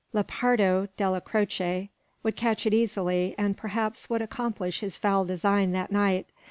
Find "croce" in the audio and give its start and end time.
1.21-1.91